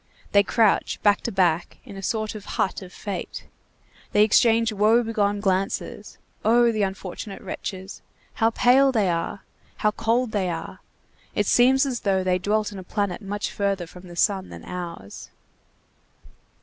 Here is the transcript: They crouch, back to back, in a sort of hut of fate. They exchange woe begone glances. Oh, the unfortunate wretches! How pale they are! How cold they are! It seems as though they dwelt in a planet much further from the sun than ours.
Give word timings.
They 0.31 0.41
crouch, 0.41 0.99
back 1.03 1.21
to 1.21 1.31
back, 1.31 1.77
in 1.85 1.95
a 1.95 2.01
sort 2.01 2.33
of 2.33 2.43
hut 2.57 2.81
of 2.81 2.91
fate. 2.91 3.45
They 4.13 4.23
exchange 4.23 4.73
woe 4.73 5.03
begone 5.03 5.41
glances. 5.41 6.17
Oh, 6.43 6.71
the 6.71 6.81
unfortunate 6.81 7.39
wretches! 7.39 8.01
How 8.33 8.49
pale 8.49 8.91
they 8.91 9.09
are! 9.11 9.41
How 9.77 9.91
cold 9.91 10.31
they 10.31 10.49
are! 10.49 10.79
It 11.35 11.45
seems 11.45 11.85
as 11.85 11.99
though 11.99 12.23
they 12.23 12.39
dwelt 12.39 12.71
in 12.71 12.79
a 12.79 12.83
planet 12.83 13.21
much 13.21 13.51
further 13.51 13.85
from 13.85 14.07
the 14.07 14.15
sun 14.15 14.49
than 14.49 14.65
ours. 14.65 15.29